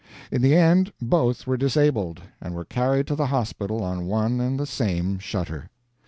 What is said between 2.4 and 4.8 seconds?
and were carried to the hospital on one and the